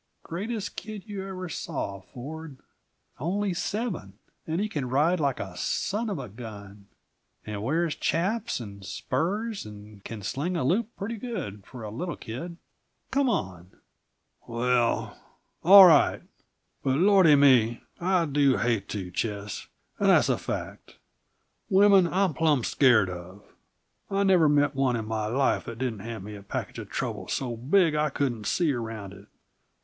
[0.23, 2.57] Greatest kid you ever saw, Ford!
[3.19, 4.13] Only seven,
[4.47, 6.87] and he can ride like a son of a gun,
[7.45, 12.15] and wears chaps and spurs, and can sling a loop pretty good, for a little
[12.15, 12.57] kid!
[13.11, 13.77] Come on!"
[14.47, 15.15] "Wel
[15.63, 16.23] ll, all right
[16.81, 17.83] but Lordy me!
[17.99, 19.67] I do hate to, Ches,
[19.99, 20.97] and that's a fact.
[21.69, 23.43] Women I'm plumb scared of.
[24.09, 27.27] I never met one in my life that didn't hand me a package of trouble
[27.27, 29.27] so big I couldn't see around it.